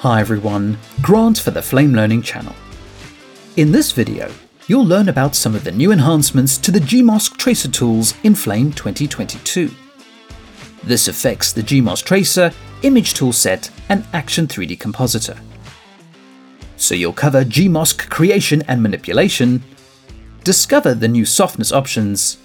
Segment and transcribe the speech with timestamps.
[0.00, 2.54] Hi everyone, Grant for the Flame Learning channel.
[3.58, 4.32] In this video,
[4.66, 8.72] you'll learn about some of the new enhancements to the Gmask Tracer tools in Flame
[8.72, 9.70] 2022.
[10.82, 12.50] This affects the Gmask Tracer,
[12.80, 15.38] Image Toolset, and Action 3D Compositor.
[16.78, 19.62] So you'll cover Gmask creation and manipulation,
[20.44, 22.38] discover the new softness options,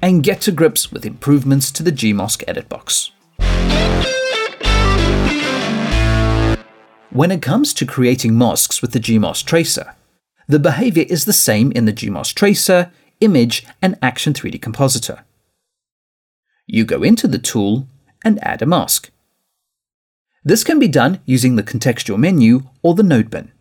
[0.00, 3.12] and get to grips with improvements to the Gmask edit box.
[7.12, 9.94] When it comes to creating masks with the Gmask Tracer,
[10.48, 12.90] the behavior is the same in the Gmask Tracer,
[13.20, 15.22] Image, and Action 3D Compositor.
[16.66, 17.86] You go into the tool
[18.24, 19.10] and add a mask.
[20.42, 23.52] This can be done using the contextual menu or the node bin.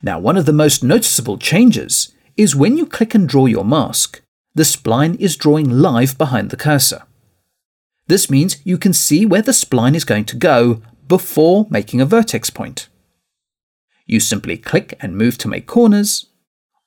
[0.00, 4.22] Now, one of the most noticeable changes is when you click and draw your mask,
[4.54, 7.02] the spline is drawing live behind the cursor.
[8.06, 12.06] This means you can see where the spline is going to go before making a
[12.06, 12.88] vertex point.
[14.06, 16.26] You simply click and move to make corners,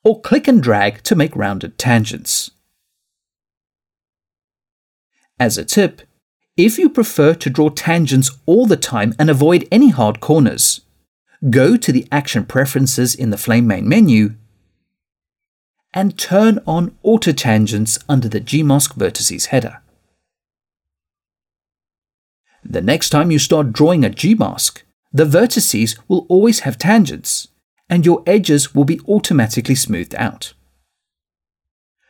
[0.02, 2.50] or click and drag to make rounded tangents.
[5.38, 6.02] As a tip,
[6.56, 10.82] if you prefer to draw tangents all the time and avoid any hard corners,
[11.48, 14.34] go to the Action Preferences in the Flame main menu
[15.92, 19.80] and turn on Auto Tangents under the Gmask Vertices header.
[22.64, 27.48] The next time you start drawing a G-mask, the vertices will always have tangents,
[27.88, 30.52] and your edges will be automatically smoothed out.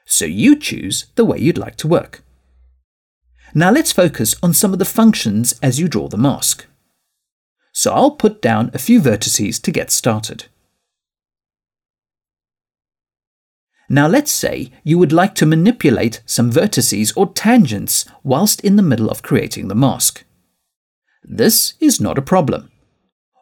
[0.04, 2.22] So you choose the way you'd like to work.
[3.54, 6.66] Now let's focus on some of the functions as you draw the mask.
[7.72, 10.46] So I'll put down a few vertices to get started.
[13.88, 18.82] Now let's say you would like to manipulate some vertices or tangents whilst in the
[18.82, 20.24] middle of creating the mask.
[21.22, 22.70] This is not a problem.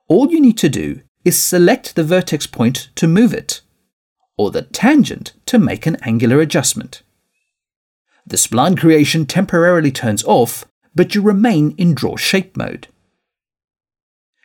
[0.09, 3.61] All you need to do is select the vertex point to move it,
[4.37, 7.03] or the tangent to make an angular adjustment.
[8.27, 12.89] The spline creation temporarily turns off, but you remain in draw shape mode.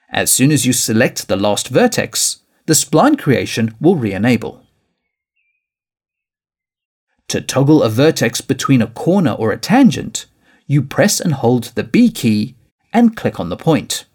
[0.09, 4.63] As soon as you select the last vertex, the spline creation will re-enable.
[7.29, 10.27] To toggle a vertex between a corner or a tangent,
[10.67, 12.55] you press and hold the B key
[12.93, 14.05] and click on the point.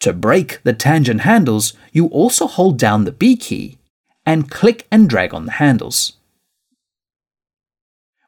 [0.00, 3.78] To break the tangent handles, you also hold down the B key
[4.24, 6.12] and click and drag on the handles.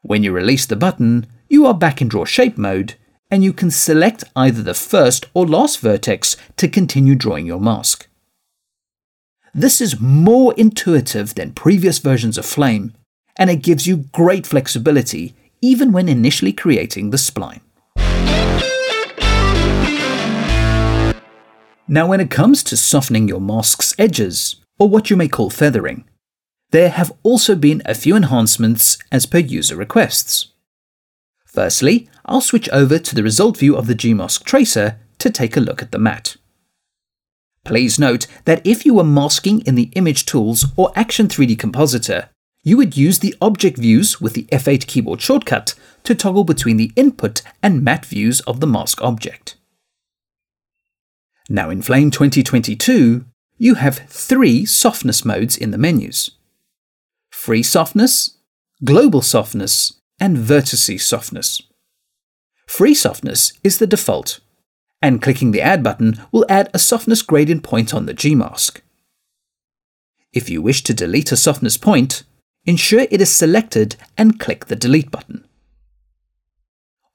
[0.01, 2.95] When you release the button, you are back in draw shape mode
[3.31, 8.07] and you can select either the first or last vertex to continue drawing your mask.
[9.53, 12.93] This is more intuitive than previous versions of Flame,
[13.35, 17.61] and it gives you great flexibility even when initially creating the spline.
[21.91, 26.05] Now, when it comes to softening your mask's edges, or what you may call feathering,
[26.69, 30.53] there have also been a few enhancements as per user requests.
[31.45, 35.59] Firstly, I'll switch over to the result view of the Gmask tracer to take a
[35.59, 36.37] look at the matte.
[37.65, 42.29] Please note that if you were masking in the Image Tools or Action 3D Compositor,
[42.63, 45.73] you would use the object views with the F8 keyboard shortcut
[46.09, 49.55] to toggle between the input and matte views of the mask object.
[51.47, 53.25] Now in Flame 2022,
[53.59, 56.31] you have three softness modes in the menus.
[57.29, 58.37] Free softness,
[58.83, 61.61] global softness, and vertices softness.
[62.65, 64.39] Free softness is the default,
[65.03, 68.81] and clicking the Add button will add a softness gradient point on the Gmask.
[70.33, 72.23] If you wish to delete a softness point,
[72.65, 75.45] ensure it is selected and click the Delete button.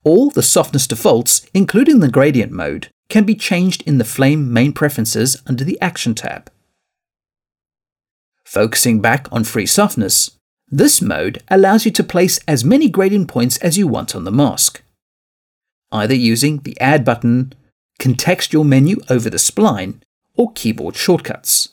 [0.04, 4.72] All the softness defaults, including the gradient mode, can be changed in the Flame main
[4.72, 6.50] preferences under the Action tab.
[8.44, 10.31] Focusing back on free softness,
[10.70, 14.30] this mode allows you to place as many gradient points as you want on the
[14.30, 14.83] mask,
[15.91, 17.54] either using the Add button,
[17.98, 20.00] contextual menu over the spline,
[20.34, 21.71] or keyboard shortcuts.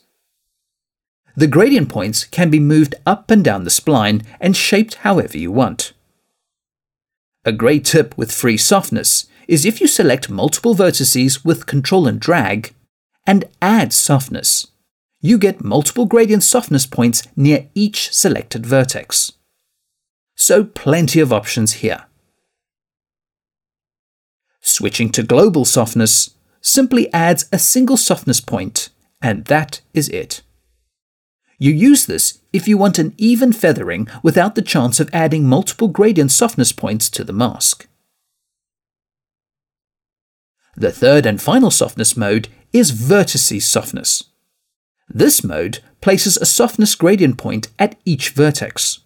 [1.36, 5.52] The gradient points can be moved up and down the spline and shaped however you
[5.52, 5.92] want.
[7.44, 12.20] A great tip with free softness is if you select multiple vertices with Control and
[12.20, 12.72] Drag
[13.26, 14.68] and add softness,
[15.20, 19.32] you get multiple gradient softness points near each selected vertex.
[20.36, 22.04] So plenty of options here.
[24.60, 28.88] Switching to global softness simply adds a single softness point,
[29.20, 30.42] and that is it.
[31.62, 35.86] You use this if you want an even feathering without the chance of adding multiple
[35.86, 37.86] gradient softness points to the mask.
[40.76, 44.24] The third and final softness mode is vertices softness.
[45.08, 48.98] This mode places a softness gradient point at each vertex.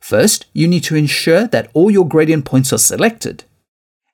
[0.00, 3.44] First, you need to ensure that all your gradient points are selected,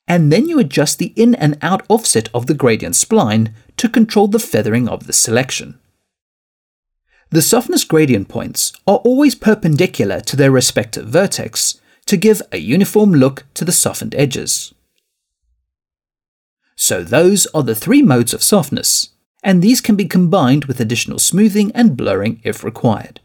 [0.06, 4.28] and then you adjust the in and out offset of the gradient spline to control
[4.28, 5.78] the feathering of the selection.
[7.30, 13.12] The softness gradient points are always perpendicular to their respective vertex to give a uniform
[13.12, 14.74] look to the softened edges.
[16.76, 19.10] So those are the three modes of softness,
[19.42, 23.20] and these can be combined with additional smoothing and blurring if required.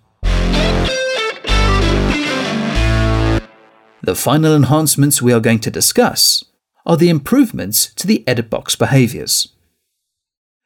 [4.02, 6.46] The final enhancements we are going to discuss
[6.86, 9.50] are the improvements to the edit box behaviors.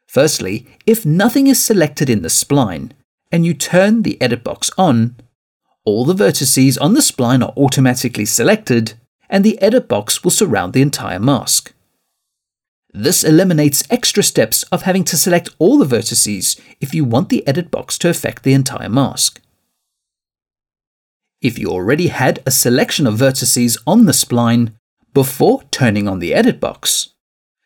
[0.08, 2.92] Firstly, if nothing is selected in the spline
[3.34, 5.16] and you turn the edit box on,
[5.86, 8.94] all the vertices on the spline are automatically selected
[9.28, 11.74] and the edit box will surround the entire mask.
[12.94, 17.46] This eliminates extra steps of having to select all the vertices if you want the
[17.48, 19.42] edit box to affect the entire mask.
[21.42, 24.74] If you already had a selection of vertices on the spline
[25.12, 27.10] before turning on the edit box,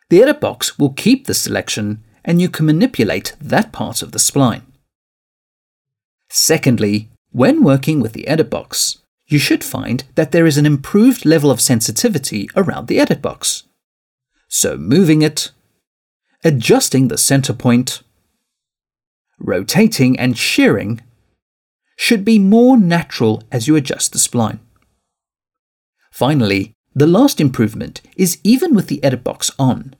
[0.10, 4.20] the edit box will keep the selection and you can manipulate that part of the
[4.20, 4.62] spline.
[6.38, 11.26] Secondly, when working with the edit box, you should find that there is an improved
[11.26, 13.64] level of sensitivity around the edit box.
[14.48, 15.50] So moving it,
[16.44, 18.04] adjusting the center point,
[19.40, 21.02] rotating and shearing
[21.96, 24.60] should be more natural as you adjust the spline.
[26.12, 29.96] Finally, the last improvement is even with the edit box on,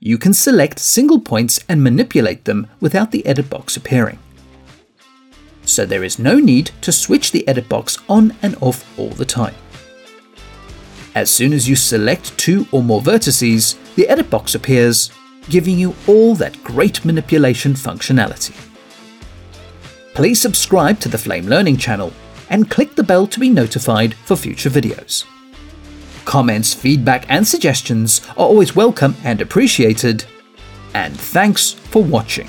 [0.00, 4.18] you can select single points and manipulate them without the edit box appearing.
[5.64, 9.24] So there is no need to switch the edit box on and off all the
[9.24, 9.54] time.
[11.14, 15.10] As soon as you select two or more vertices, the edit box appears,
[15.50, 18.54] giving you all that great manipulation functionality.
[20.14, 22.12] Please subscribe to the Flame Learning channel
[22.50, 25.24] and click the bell to be notified for future videos.
[26.24, 30.24] Comments, feedback, and suggestions are always welcome and appreciated.
[30.94, 32.48] And thanks for watching.